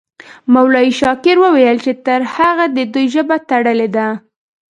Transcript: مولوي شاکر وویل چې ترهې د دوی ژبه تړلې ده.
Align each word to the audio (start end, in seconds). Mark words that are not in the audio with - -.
مولوي 0.53 0.89
شاکر 0.99 1.37
وویل 1.41 1.77
چې 1.85 1.91
ترهې 2.05 2.51
د 2.77 2.77
دوی 2.93 3.05
ژبه 3.13 3.37
تړلې 3.49 3.87
ده. 3.95 4.07